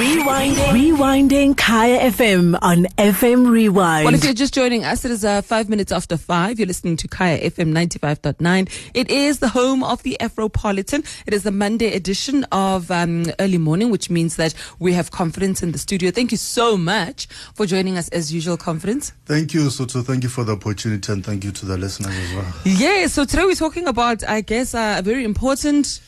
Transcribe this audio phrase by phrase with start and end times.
[0.00, 0.56] Rewinding.
[0.72, 4.06] Rewinding Kaya FM on FM Rewind.
[4.06, 6.58] Well, if you're just joining us, it is uh, five minutes after five.
[6.58, 8.90] You're listening to Kaya FM 95.9.
[8.94, 11.04] It is the home of the Afropolitan.
[11.26, 15.62] It is the Monday edition of um, early morning, which means that we have confidence
[15.62, 16.10] in the studio.
[16.10, 19.12] Thank you so much for joining us as usual, confidence.
[19.26, 20.00] Thank you, Soto.
[20.00, 22.52] Thank you for the opportunity and thank you to the listeners as well.
[22.64, 26.00] Yeah, so today we're talking about, I guess, uh, a very important.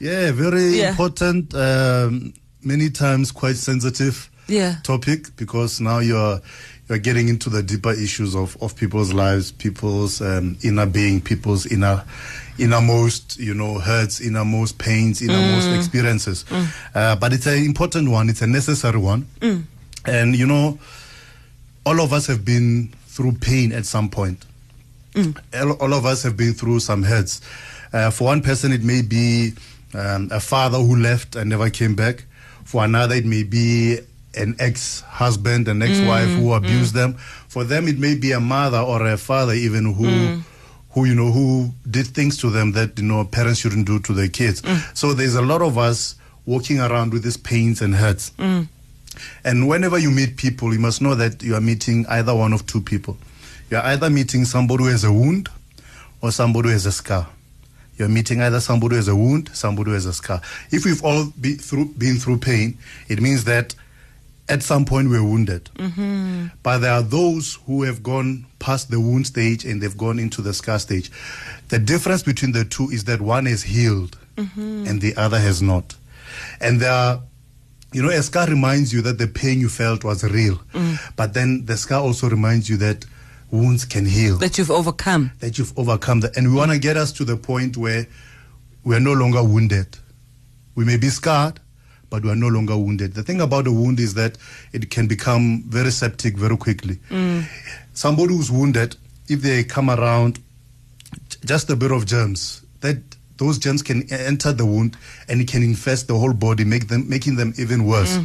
[0.00, 0.90] Yeah, very Yeah.
[0.90, 4.76] important, um, many times quite sensitive Yeah.
[4.82, 6.40] topic because now you're
[6.88, 11.66] you're getting into the deeper issues of, of people's lives, people's um, inner being, people's
[11.66, 12.04] inner
[12.58, 16.44] innermost, you know, hurts, innermost pains, innermost experiences.
[16.94, 18.28] Uh, but it's an important one.
[18.30, 19.26] It's a necessary one,
[20.04, 20.78] and you know,
[21.84, 24.44] all of us have been through pain at some point.
[25.54, 27.40] All, all of us have been through some hurts.
[27.92, 29.52] Uh, for one person, it may be
[29.94, 32.24] um, a father who left and never came back.
[32.66, 33.98] For another, it may be
[34.34, 36.56] an ex-husband, an ex-wife mm, who mm.
[36.56, 37.14] abused them.
[37.48, 40.42] For them, it may be a mother or a father even who, mm.
[40.90, 44.12] who you know, who did things to them that you know parents shouldn't do to
[44.12, 44.62] their kids.
[44.94, 48.32] So there's a lot of us walking around with these pains and hurts.
[49.44, 52.66] And whenever you meet people, you must know that you are meeting either one of
[52.66, 53.16] two people.
[53.70, 55.48] You are either meeting somebody who has a wound
[56.20, 57.26] or somebody who has a scar.
[57.96, 60.40] You're meeting either somebody who has a wound, somebody who has a scar.
[60.70, 63.74] If we've all be through, been through pain, it means that
[64.48, 65.64] at some point we're wounded.
[65.76, 66.46] Mm-hmm.
[66.62, 70.42] But there are those who have gone past the wound stage and they've gone into
[70.42, 71.10] the scar stage.
[71.68, 74.86] The difference between the two is that one is healed mm-hmm.
[74.86, 75.96] and the other has not.
[76.60, 77.22] And there are
[77.92, 80.56] you know, a scar reminds you that the pain you felt was real.
[80.74, 80.98] Mm.
[81.16, 83.06] But then the scar also reminds you that
[83.50, 85.30] wounds can heal, That you've overcome.
[85.40, 86.36] that you've overcome that.
[86.36, 88.06] And we want to get us to the point where
[88.84, 89.98] we are no longer wounded.
[90.74, 91.60] We may be scarred,
[92.10, 93.14] but we are no longer wounded.
[93.14, 94.36] The thing about a wound is that
[94.72, 96.96] it can become very septic very quickly.
[97.10, 97.44] Mm.
[97.94, 98.96] Somebody who's wounded,
[99.28, 100.38] if they come around
[101.44, 102.98] just a bit of germs, that
[103.38, 104.96] those germs can enter the wound
[105.28, 108.16] and it can infest the whole body, make them making them even worse.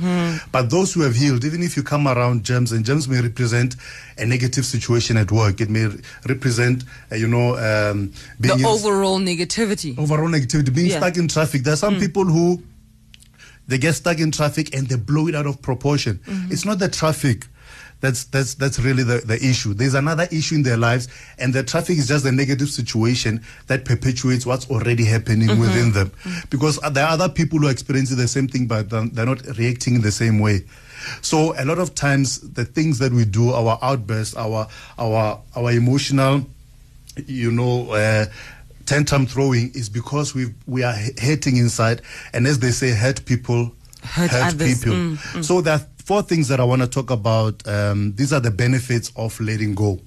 [0.51, 3.75] But those who have healed, even if you come around germs, and germs may represent
[4.17, 8.59] a negative situation at work, it may re- represent, uh, you know, um, being The
[8.61, 9.97] in- overall negativity.
[9.97, 10.97] overall negativity, being Yeah.
[11.00, 11.63] stuck in traffic.
[11.63, 12.63] There are some people who
[13.67, 16.19] they get stuck in traffic and they blow it out of proportion.
[16.50, 17.47] It's not the traffic.
[18.01, 19.73] That's that's that's really the, the issue.
[19.73, 21.07] There's another issue in their lives,
[21.38, 26.12] and the traffic is just a negative situation that perpetuates what's already happening within them.
[26.50, 29.95] Because there are other people who are experiencing the same thing, but they're not reacting
[29.95, 30.66] in the same way.
[31.22, 35.72] So a lot of times, the things that we do, our outbursts, our our our
[35.72, 36.45] emotional
[37.28, 38.25] you know, uh,
[38.85, 42.01] tantrum throwing is because we we are hurting inside,
[42.33, 43.72] and as they say, hurt people
[44.03, 44.79] Hurt others.
[44.83, 44.97] people.
[44.97, 47.66] Mm, So there are four things that I want to talk about.
[47.66, 49.97] Um, these are the benefits of letting go.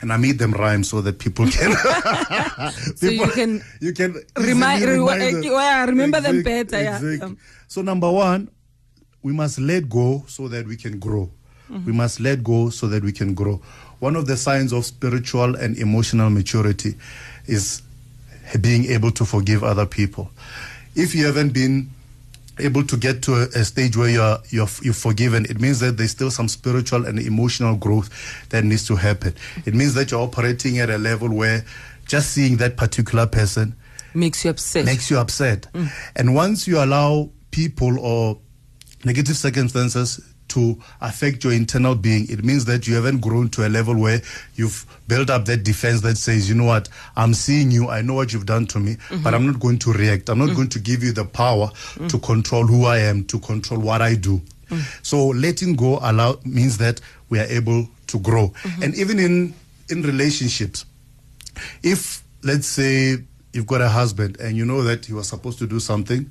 [0.00, 1.76] And I made them rhyme so that people can.
[2.96, 7.22] So you can you can remind- easily re- remember them better, exact.
[7.22, 7.36] Um.
[7.68, 8.48] So number one,
[9.22, 11.30] we must let go so that we can grow.
[11.70, 11.84] Mm-hmm.
[11.84, 13.60] We must let go so that we can grow.
[14.00, 16.94] One of the signs of spiritual and emotional maturity
[17.44, 17.82] is
[18.62, 20.30] being able to forgive other people.
[20.94, 21.90] If you haven't been
[22.58, 25.96] able to get to a, a stage where you're, you're you're forgiven, it means that
[25.96, 28.10] there's still some spiritual and emotional growth
[28.50, 29.34] that needs to happen.
[29.64, 31.64] It means that you're operating at a level where
[32.06, 33.74] just seeing that particular person
[34.14, 34.84] makes you upset.
[34.84, 35.66] makes you upset.
[35.72, 35.90] Mm.
[36.16, 38.38] And once you allow people or
[39.04, 40.20] negative circumstances
[40.52, 44.20] to affect your internal being, it means that you haven't grown to a level where
[44.54, 48.14] you've built up that defense that says, you know what, I'm seeing you, I know
[48.14, 49.26] what you've done to me, but mm-hmm.
[49.34, 50.28] I'm not going to react.
[50.28, 50.56] I'm not mm.
[50.56, 52.08] going to give you the power mm.
[52.10, 54.42] to control who I am, to control what I do.
[54.68, 54.82] Mm.
[55.04, 58.48] So letting go allow means that we are able to grow.
[58.48, 58.82] Mm-hmm.
[58.82, 59.54] And even in
[59.88, 60.84] in relationships,
[61.82, 63.18] if let's say
[63.52, 66.30] you've got a husband and you know that he was supposed to do something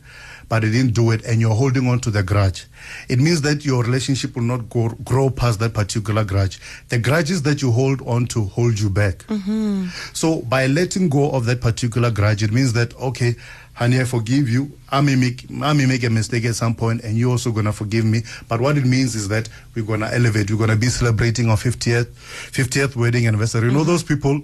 [0.51, 2.65] but he didn't do it and you're holding on to the grudge.
[3.07, 6.59] It means that your relationship will not go, grow past that particular grudge.
[6.89, 9.19] The grudges that you hold on to hold you back.
[9.27, 9.85] Mm-hmm.
[10.11, 13.35] So by letting go of that particular grudge it means that okay
[13.75, 14.77] honey i forgive you.
[14.91, 17.71] I may make i may make a mistake at some point and you're also gonna
[17.71, 18.23] forgive me.
[18.49, 20.51] But what it means is that we're gonna elevate.
[20.51, 22.07] We're gonna be celebrating our 50th
[22.51, 23.67] 50th wedding anniversary.
[23.67, 23.87] You know mm-hmm.
[23.87, 24.41] those people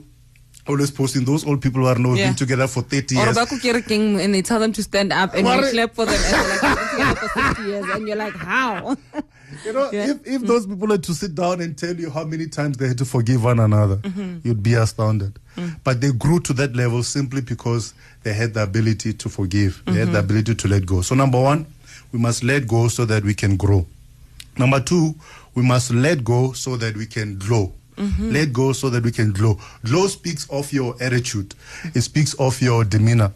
[0.67, 2.27] always posting those old people who are now Yeah.
[2.27, 3.35] been together for 30 Or years.
[3.37, 6.33] ko kerekeng and they tell them to stand up and you clap for them and
[6.33, 7.85] they're like, "We've been together for 50 years.
[7.95, 8.97] And you're like, how?
[9.65, 10.11] You know, Yeah.
[10.11, 12.87] if, if those people had to sit down and tell you how many times they
[12.89, 14.39] had to forgive one another, Mm-hmm.
[14.43, 15.39] you'd be astounded.
[15.57, 15.77] Mm.
[15.85, 17.93] But they grew to that level simply because
[18.23, 20.25] they had the ability to forgive, they had the Mm-hmm.
[20.25, 21.01] ability to let go.
[21.01, 21.65] So, number one,
[22.11, 23.87] we must let go so that we can grow.
[24.57, 25.15] Number two,
[25.55, 27.37] we must let go so that we can
[27.97, 28.29] glow.
[28.29, 29.59] Let go so that we can glow.
[29.83, 31.55] Glow speaks of your attitude.
[31.95, 33.33] It speaks of your demeanor.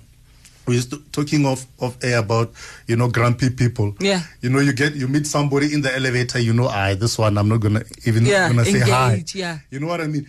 [0.68, 0.82] We're
[1.12, 2.54] talking of of air about
[2.88, 3.96] you know grumpy people.
[4.00, 4.22] Yeah.
[4.42, 6.40] You know you get you meet somebody in the elevator.
[6.40, 9.24] You know, I this one I'm not gonna even Yeah, gonna say hi.
[9.34, 9.60] yeah.
[9.72, 10.28] You know what I mean?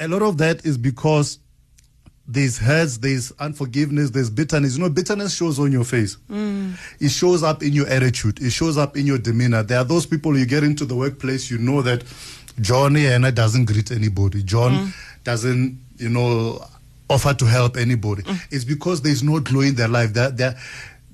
[0.00, 1.38] A lot of that is because
[2.30, 4.76] there's hurts, there's unforgiveness, there's bitterness.
[4.76, 6.16] You know, bitterness shows on your face.
[6.30, 6.74] Mm.
[7.00, 8.40] It shows up in your attitude.
[8.40, 9.62] It shows up in your demeanor.
[9.62, 12.04] There are those people you get into the workplace, you know that
[12.60, 14.42] Johnny Anna doesn't greet anybody.
[14.42, 14.92] John mm.
[15.24, 16.64] doesn't, you know,
[17.10, 18.22] offer to help anybody.
[18.22, 18.40] Mm.
[18.50, 20.14] It's because there's no glow in their life.
[20.14, 20.56] That they're,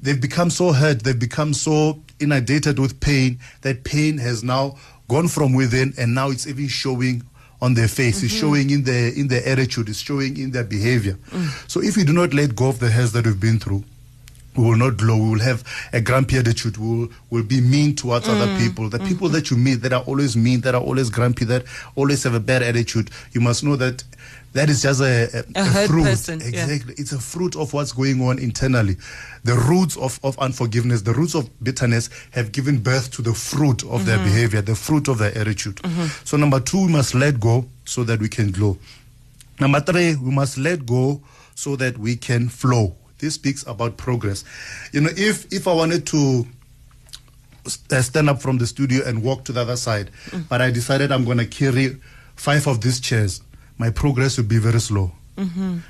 [0.02, 4.76] they've become so hurt, they've become so inundated with pain that pain has now
[5.08, 7.23] gone from within and now it's even showing
[7.61, 8.41] on their face, it's mm-hmm.
[8.41, 11.14] showing in their in their attitude, it's showing in their behavior.
[11.31, 11.70] Mm.
[11.70, 13.85] So if we do not let go of the hurts that we've been through,
[14.56, 15.16] we will not glow.
[15.16, 16.76] We will have a grumpy attitude.
[16.76, 18.58] We will, will be mean towards other mm.
[18.58, 18.88] people.
[18.88, 19.08] The mm.
[19.08, 21.64] people that you meet that are always mean, that are always grumpy, that
[21.96, 24.04] always have a bad attitude, you must know that
[24.54, 26.04] that is just a, a, A hurt fruit.
[26.04, 26.46] person, yeah.
[26.46, 26.94] Exactly.
[26.96, 28.96] It's a fruit of what's going on internally.
[29.42, 33.82] The roots of, of unforgiveness, the roots of bitterness have given birth to the fruit
[33.84, 34.26] of their mm-hmm.
[34.26, 35.76] behavior, the fruit of their attitude.
[35.76, 36.06] Mm-hmm.
[36.24, 38.78] So, number two, we must let go so that we can glow.
[39.58, 41.20] Number three, we must let go
[41.56, 42.94] so that we can flow.
[43.19, 44.44] This speaks about progress.
[44.93, 46.46] You know, if if I wanted to
[47.90, 50.11] uh, stand up from the studio and walk to the other side,
[50.49, 51.96] but I decided I'm going to carry
[52.37, 53.40] five of these chairs,
[53.78, 55.12] my progress would be very slow.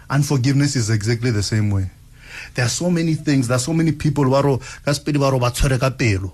[0.09, 1.91] Unforgiveness is exactly the same way.
[2.55, 3.49] There are so many things.
[3.49, 4.43] There are so many people who are
[4.85, 6.33] ka sepedi ba re ba tshwere ka pelo.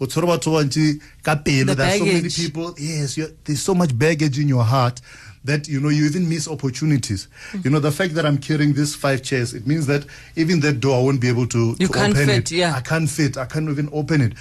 [0.00, 1.74] O tshwere batho ba bantši ka pelo.
[1.74, 2.74] There are so many people.
[2.78, 5.00] Yes, there's so much baggage in your heart
[5.44, 7.28] that you know you even miss opportunities.
[7.62, 10.06] You know the fact that I'm carrying these five chairs, it means that
[10.36, 12.50] even that door I won't be able to, You to can't open fit, it.
[12.52, 12.74] yeah.
[12.74, 13.36] I can't fit.
[13.36, 14.32] I can't even open it.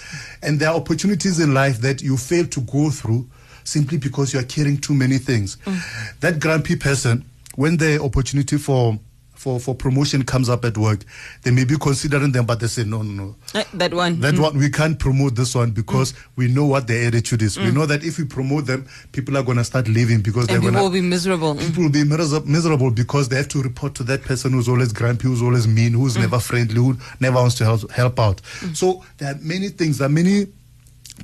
[0.42, 3.28] And there are opportunities in life that you fail to go through
[3.66, 5.58] simply because you are carrying too many things.
[5.66, 6.20] Mm.
[6.22, 8.98] That grumpy person, when the opportunity for
[9.44, 11.04] for, for promotion comes up at work,
[11.44, 13.36] they may be considering them, but they say, no, no, no.
[13.54, 14.22] Eh, that one.
[14.22, 17.60] That one we can't promote this one because we know what their attitude is.
[17.60, 20.60] We know that if we promote them, people are gonna start leaving because and they're
[20.62, 21.56] people gonna will be miserable.
[21.56, 21.68] Mm.
[21.68, 22.04] people will be
[22.50, 25.92] miserable because they have to report to that person who's always grumpy, who's always mean,
[25.92, 28.40] who's never friendly, who never wants to help, help out.
[28.74, 30.48] So there are many things, there are many.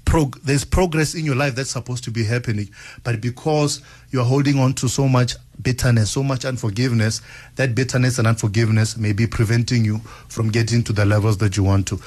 [0.06, 2.70] Prog- there's progress in your life that's supposed to be happening,
[3.04, 3.82] but because
[4.12, 7.22] you are holding on to so much bitterness, so much unforgiveness,
[7.56, 9.98] that bitterness and unforgiveness may be preventing you
[10.28, 12.00] from getting to the levels that you want to.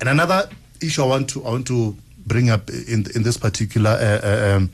[0.00, 0.48] And another
[0.80, 1.96] issue I want to I want to
[2.26, 4.70] bring up in in this particular uh, uh, um,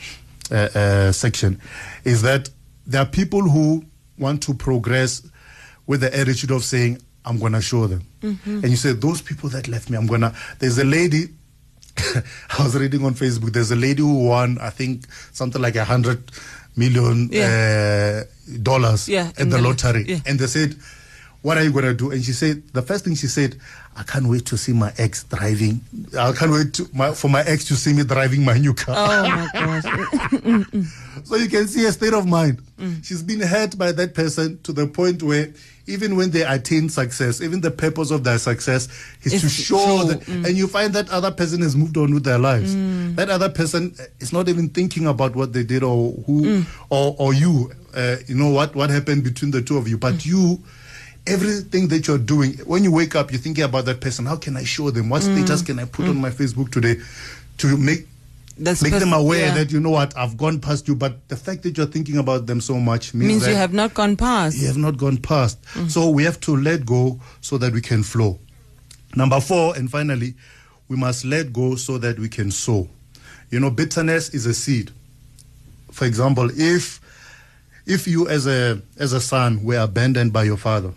[0.51, 1.61] uh, uh, section
[2.05, 2.49] is that
[2.87, 3.85] there are people who
[4.19, 5.23] want to progress
[5.87, 8.03] with the attitude of saying, I'm going to show them.
[8.23, 10.35] And you say, those people that left me, I'm going to.
[10.59, 11.29] There's a lady,
[12.59, 15.85] I was reading on Facebook, there's a lady who won, I think, something like a
[15.85, 16.31] hundred
[16.77, 18.25] million uh,
[18.63, 20.05] dollars Yeah, at in the the lottery.
[20.09, 20.19] yeah.
[20.27, 20.75] And they said,
[21.43, 22.11] what are you going to do?
[22.13, 23.59] And she said, the first thing she said,
[23.97, 25.81] I can't wait to see my ex driving.
[26.19, 28.95] I can't wait to, my, for my ex to see me driving my new car.
[28.97, 30.87] Oh my gosh.
[31.25, 32.63] So you can see her state of mind.
[33.03, 35.53] She's been hurt by that person to the point where
[35.87, 38.89] even when they attain success, even the purpose of their success
[39.23, 40.47] is Is to show show, that, mm.
[40.47, 42.75] and you find that other person has moved on with their lives.
[42.75, 43.17] Mm.
[43.17, 46.67] That other person is not even thinking about what they did or who mm.
[46.91, 47.73] or or you.
[47.95, 50.63] Uh, you know what what happened between the two of you, but you.
[51.25, 54.27] Everything that you're doing, when you wake up, you're thinking about that person.
[54.27, 55.09] How can I show them?
[55.09, 56.97] What status can I put on my Facebook today
[57.59, 58.09] to make
[58.59, 59.55] That's make them aware yeah.
[59.55, 62.47] that you know what I've gone past you, but the fact that you're thinking about
[62.47, 64.57] them so much means, means that you have not gone past.
[64.59, 65.63] you have not gone past.
[65.75, 65.91] Mm.
[65.91, 68.39] So we have to let go so that we can flow.
[69.15, 70.35] Number four, and finally,
[70.89, 72.89] we must let go so that we can sow.
[73.51, 74.91] You know, bitterness is a seed.
[75.91, 77.01] For example, if
[77.87, 80.93] if you as a as a son were abandoned by your father,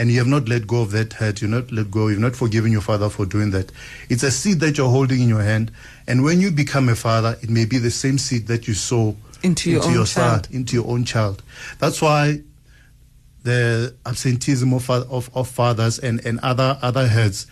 [0.00, 2.34] and you have not let go of that hurt, you're not let go, you've not
[2.34, 3.70] forgiven your father for doing that.
[4.08, 5.70] It's a seed that you're holding in your hand,
[6.08, 9.14] and when you become a father, it may be the same seed that you sow
[9.42, 10.48] Into your own son, child.
[10.50, 11.42] into your own child.
[11.78, 12.40] That's why
[13.42, 17.46] the absenteeism of, of, of fathers and, and other other heads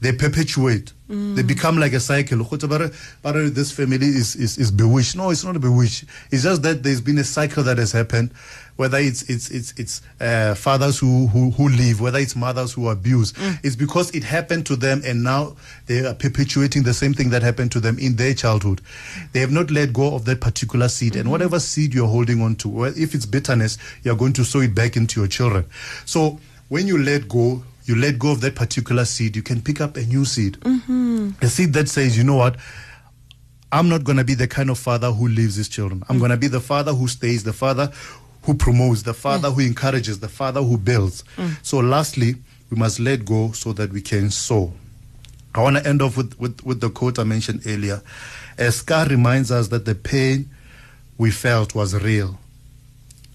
[0.00, 2.38] they perpetuate they become like a cycle.
[2.38, 2.68] Kgotsa
[3.22, 5.16] ba re- this family is, is, is bewitched.
[5.16, 6.04] No it's not bewitched.
[6.30, 8.32] It's just that there's been a cycle that has happened
[8.76, 12.88] whether it's it's it's it's uh, fathers who, who who leave whether it's mothers who
[12.88, 13.32] abuse.
[13.62, 17.42] It's because it happened to them and now they are perpetuating the same thing that
[17.42, 18.80] happened to them in their childhood.
[19.32, 21.16] They have not let go of that particular seed.
[21.16, 24.60] And whatever seed you're holding on to well, if it's bitterness you're going to sow
[24.60, 25.64] it back into your children.
[26.04, 29.80] So when you let go you let go of that particular seed, you can pick
[29.80, 30.54] up a new seed.
[30.60, 31.30] Mm-hmm.
[31.40, 32.56] A seed that says, you know what?
[33.70, 36.02] I'm not going to be the kind of father who leaves his children.
[36.08, 37.90] I'm going to be the father who stays, the father
[38.42, 41.24] who promotes, the father who encourages, the father who builds.
[41.36, 41.64] Mm.
[41.64, 42.36] So, lastly,
[42.70, 44.72] we must let go so that we can sow.
[45.54, 48.02] I want to end off with, with, with the quote I mentioned earlier.
[48.58, 50.50] A scar reminds us that the pain
[51.18, 52.38] we felt was real,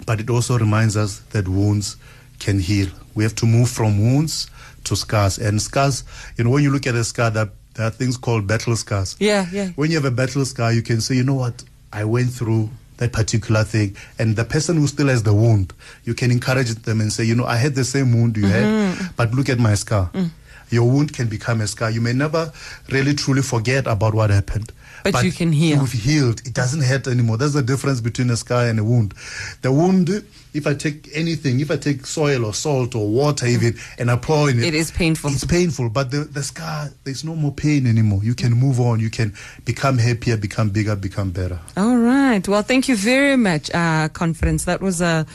[0.05, 1.97] but it also reminds us that wounds
[2.41, 2.89] can heal.
[3.15, 4.49] We have to move from wounds
[4.85, 5.37] to scars.
[5.37, 6.03] And scars,
[6.37, 9.15] you know, when you look at a scar, there, there are things called battle scars.
[9.19, 9.69] Yeah, yeah.
[9.75, 12.69] When you have a battle scar, you can say, you know what, I went through
[12.97, 13.95] that particular thing.
[14.19, 17.35] And the person who still has the wound, you can encourage them and say, you
[17.35, 19.03] know, I had the same wound you Mm-hmm.
[19.03, 20.09] had, but look at my scar.
[20.13, 20.29] Mm.
[20.69, 21.91] Your wound can become a scar.
[21.91, 22.51] You may never
[22.89, 24.71] really truly forget about what happened.
[25.03, 25.79] But you can heal.
[25.79, 26.41] You've healed.
[26.45, 27.37] It doesn't hurt anymore.
[27.37, 29.13] That's the difference between a scar and a wound.
[29.61, 30.09] The wound,
[30.53, 34.17] if I take anything, if I take soil or salt or water even, and I
[34.17, 35.31] pour in it, It is painful.
[35.31, 38.21] It's painful, but the, the scar, there's no more pain anymore.
[38.23, 38.99] You can move on.
[38.99, 39.33] You can
[39.65, 41.59] become happier, become bigger, become better.
[41.77, 42.45] All right.
[42.47, 44.65] Well, thank you very much, uh, Confidence.
[44.65, 45.25] That was a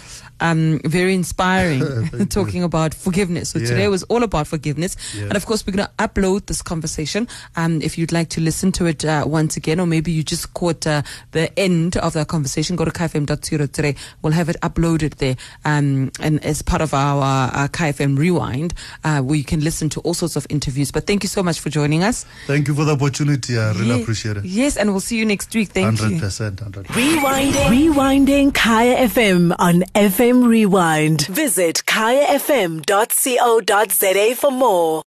[0.41, 1.81] um, very inspiring
[2.29, 3.49] talking about forgiveness.
[3.51, 3.67] So Yeah.
[3.69, 5.25] today was all about forgiveness, Yeah.
[5.25, 7.27] and of course we're going to upload this conversation.
[7.57, 10.53] Um, if you'd like to listen to it uh, once again, or maybe you just
[10.55, 13.95] caught uh, the end of that conversation, go to kfm.co today.
[14.23, 19.21] We'll have it uploaded there, um, and as part of our uh, KFM Rewind, uh,
[19.21, 20.91] where you can listen to all sorts of interviews.
[20.91, 22.25] But thank you so much for joining us.
[22.47, 23.59] Thank you for the opportunity.
[23.59, 24.45] I really Ye- appreciate it.
[24.45, 25.71] Yes, and we'll see you next week.
[25.71, 26.07] Thank you.
[26.21, 26.57] 100%.
[26.57, 26.85] 100%.
[26.87, 27.71] Rewinding.
[27.71, 31.27] Rewinding Kaya FM on FM Rewind.
[31.27, 35.05] Visit kayafm.co.za for more.